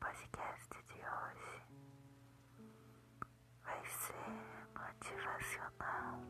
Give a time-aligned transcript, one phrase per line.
[0.00, 1.62] podcast de hoje
[3.62, 4.30] vai ser
[4.74, 6.20] motivacional.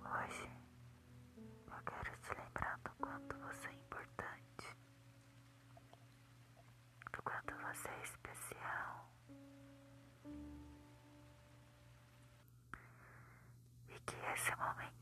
[0.00, 0.50] Hoje
[1.66, 4.76] eu quero te lembrar do quanto você é importante,
[7.12, 9.12] do quanto você é especial.
[13.88, 14.97] E que esse momento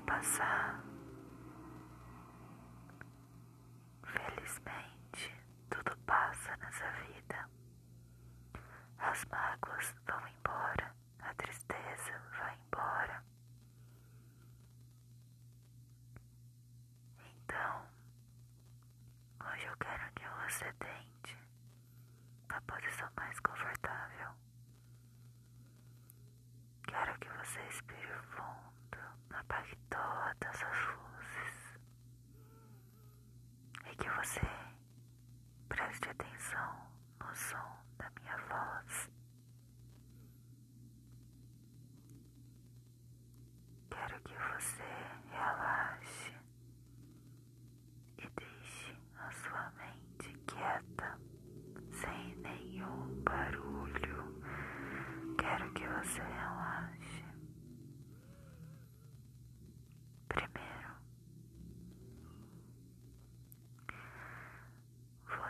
[0.00, 0.82] vai passar.
[4.04, 5.34] Felizmente,
[5.68, 7.48] tudo passa nessa vida.
[8.98, 13.24] As mágoas vão embora, a tristeza vai embora.
[17.18, 17.82] Então,
[19.52, 21.38] hoje eu quero que você tente
[22.48, 24.30] na posição mais confortável.
[26.86, 28.49] Quero que você expire fundo,
[29.90, 30.89] кто-то зашел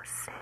[0.03, 0.40] você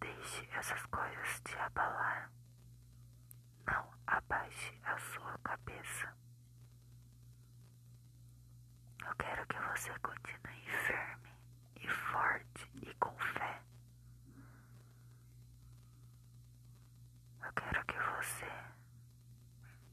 [0.00, 2.30] deixe essas coisas te abalar.
[3.66, 6.14] Não abaixe a sua cabeça.
[9.04, 11.30] Eu quero que você continue firme
[11.80, 13.60] e forte e com fé.
[17.44, 18.50] Eu quero que você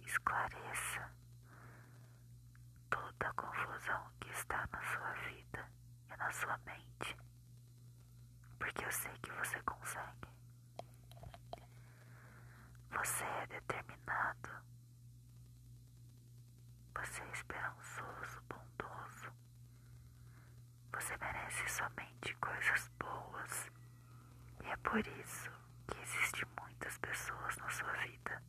[0.06, 1.12] esclareça
[2.90, 5.68] toda a confusão que está na sua vida
[6.12, 7.18] e na sua mente,
[8.74, 10.28] porque eu sei que você consegue.
[12.92, 14.50] Você é determinado.
[16.96, 19.32] Você é esperançoso, bondoso.
[20.94, 23.72] Você merece somente coisas boas.
[24.64, 25.52] E é por isso
[25.88, 28.42] que existem muitas pessoas na sua vida.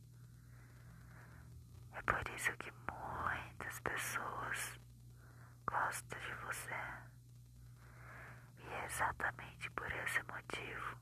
[1.93, 4.79] É por isso que muitas pessoas
[5.67, 7.04] gostam de você.
[8.95, 10.97] Exatamente por esse motivo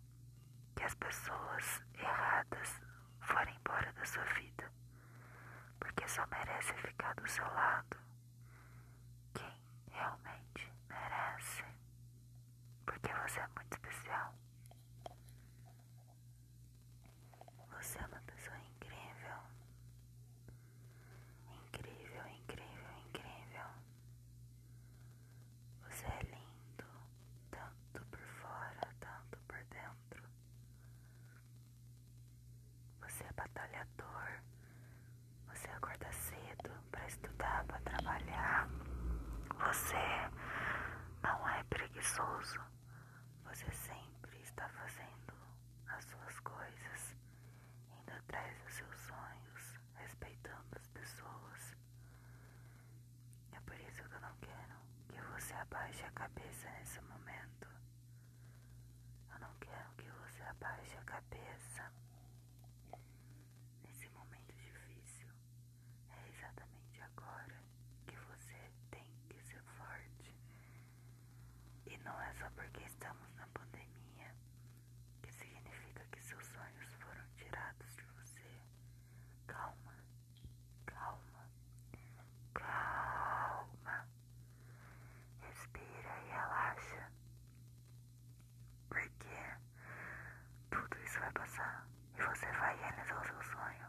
[0.76, 2.82] que as pessoas erradas
[3.22, 4.72] foram embora da sua vida.
[5.80, 7.98] Porque só merece ficar do seu lado
[9.36, 9.62] quem
[9.92, 11.64] realmente merece.
[12.86, 14.34] Porque você é muito especial.
[17.78, 19.38] Você é uma pessoa incrível.
[21.66, 23.68] Incrível, incrível, incrível.
[25.90, 26.86] Você é lindo,
[27.52, 30.24] tanto por fora, tanto por dentro.
[33.02, 34.42] Você é batalhador.
[35.48, 38.68] Você acorda cedo para estudar, para trabalhar.
[39.60, 39.98] Você
[41.22, 42.60] não é preguiçoso.
[43.46, 45.34] Você sempre está fazendo
[45.88, 47.16] as suas coisas,
[47.92, 51.76] indo atrás dos seus sonhos, respeitando as pessoas.
[53.52, 54.76] É por isso que eu não quero
[55.10, 57.68] que você abaixe a cabeça nesse momento.
[59.34, 61.92] Eu não quero que você abaixe a cabeça
[63.84, 65.28] nesse momento difícil.
[66.12, 67.60] É exatamente agora
[68.06, 70.36] que você tem que ser forte.
[71.88, 74.36] E não é só porque estamos na pandemia
[75.24, 78.62] que significa que seus sonhos foram tirados de você.
[79.48, 79.96] Calma,
[80.86, 81.50] calma,
[82.54, 84.08] calma.
[85.42, 87.12] Respira e relaxa.
[88.90, 89.38] Porque
[90.72, 91.88] tudo isso vai passar
[92.18, 93.88] e você vai realizar o seu sonho.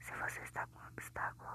[0.00, 1.50] Se você está com um obstáculo,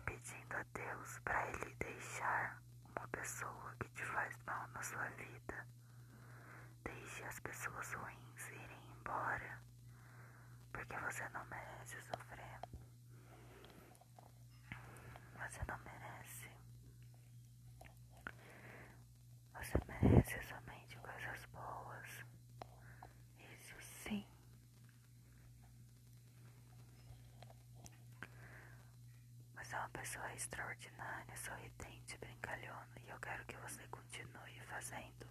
[0.00, 2.60] pedindo a Deus para Ele deixar
[2.96, 5.66] uma pessoa que te faz mal na sua vida.
[6.84, 9.60] Deixe as pessoas ruins irem embora,
[10.72, 12.60] porque você não merece sofrer.
[15.38, 16.50] Você não merece.
[19.54, 22.24] Você merece somente coisas boas.
[23.38, 24.26] Isso sim.
[29.56, 35.26] Você é uma pessoa extraordinária, sorridente, brincalhona e eu quero que você continue fazendo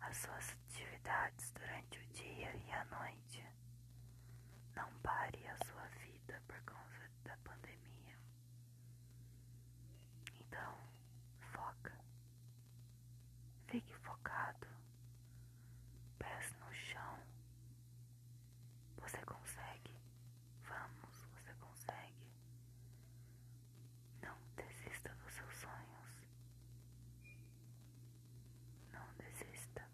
[0.00, 3.44] as suas atividades durante o dia e a noite.
[4.76, 8.16] Não pare a sua vida por causa da pandemia.
[10.40, 10.78] Então,
[11.52, 11.92] foca.
[13.66, 14.66] Fique focado.
[16.18, 17.18] Pés no chão.
[18.98, 19.94] Você consegue.
[20.64, 22.32] Vamos, você consegue.
[24.22, 26.28] Não desista dos seus sonhos.
[28.92, 29.86] Não desista.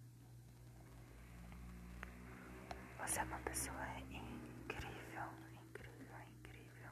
[2.98, 6.90] Você é uma pessoa incrível, incrível, incrível.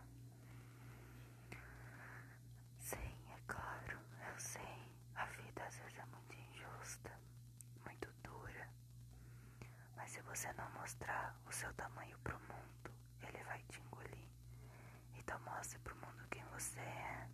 [2.79, 3.99] Sim, é claro,
[4.29, 4.63] eu sei.
[5.15, 7.11] A vida às vezes é muito injusta,
[7.85, 8.69] muito dura.
[9.97, 12.91] Mas se você não mostrar o seu tamanho pro mundo,
[13.23, 14.29] ele vai te engolir.
[15.19, 17.29] Então mostre pro mundo quem você é.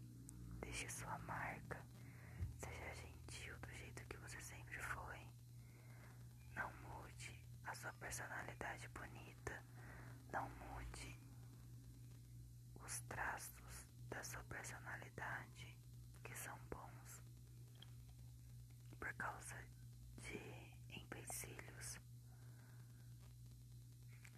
[0.61, 1.81] Deixe sua marca.
[2.57, 5.21] Seja gentil do jeito que você sempre foi.
[6.57, 9.63] Não mude a sua personalidade bonita.
[10.33, 11.17] Não mude
[12.85, 15.77] os traços da sua personalidade
[16.25, 17.23] que são bons
[18.99, 19.55] por causa
[20.21, 20.37] de
[20.97, 22.01] empecilhos.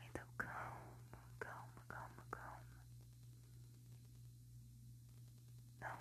[0.02, 2.80] Então calma, calma, calma, calma.
[5.80, 5.98] Não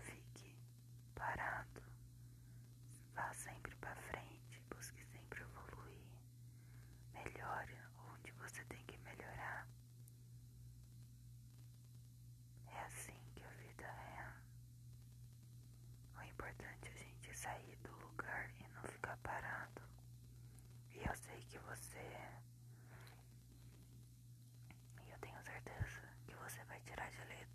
[0.00, 0.54] fique
[1.14, 1.82] parado.
[3.14, 6.06] Vá sempre para frente, busque sempre evoluir.
[7.14, 7.76] Melhore
[8.12, 9.66] onde você tem que melhorar.
[12.68, 14.32] É assim que a vida é.
[16.16, 19.82] O importante é a gente sair do lugar e não ficar parado.
[20.92, 21.98] E eu sei que você.
[25.04, 27.45] E eu tenho certeza que você vai tirar de letra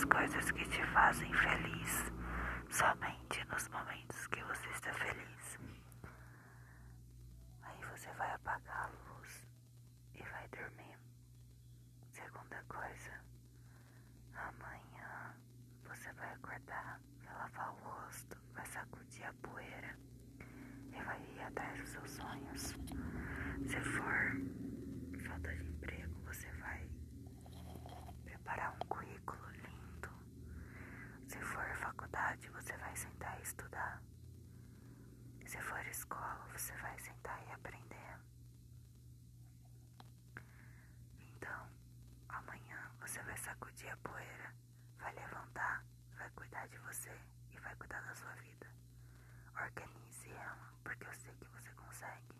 [0.00, 2.10] as coisas que te fazem feliz
[2.70, 5.58] somente nos momentos que você está feliz.
[7.62, 9.46] Aí você vai apagar a luz
[10.14, 10.96] e vai dormir.
[12.12, 13.12] Segunda coisa,
[14.34, 15.36] amanhã
[15.84, 19.98] você vai acordar, vai lavar o rosto, vai sacudir a poeira
[20.94, 22.74] e vai ir atrás dos seus sonhos.
[23.66, 24.49] Se for
[33.50, 34.00] estudar.
[35.44, 38.12] Se for escola, você vai sentar e aprender.
[41.18, 41.60] Então,
[42.28, 44.54] amanhã você vai sacudir a poeira,
[44.98, 45.84] vai levantar,
[46.16, 47.10] vai cuidar de você
[47.50, 48.68] e vai cuidar da sua vida.
[49.60, 52.34] Organize ela, porque eu sei que você consegue.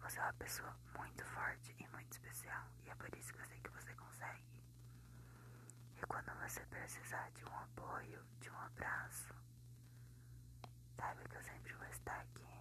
[0.00, 3.46] Você é uma pessoa muito forte e muito especial, e é por isso que eu
[3.46, 4.62] sei que você consegue.
[5.96, 9.34] E quando você precisar de um apoio, de um abraço,
[11.04, 12.53] saiba que eu sempre vou estar aqui